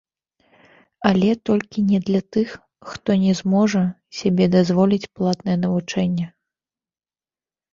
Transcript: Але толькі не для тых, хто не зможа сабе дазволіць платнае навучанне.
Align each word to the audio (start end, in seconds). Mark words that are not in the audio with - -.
Але 1.09 1.29
толькі 1.49 1.83
не 1.89 1.99
для 2.07 2.21
тых, 2.37 2.55
хто 2.93 3.09
не 3.25 3.33
зможа 3.41 3.83
сабе 4.21 4.45
дазволіць 4.57 5.11
платнае 5.21 5.57
навучанне. 5.67 6.25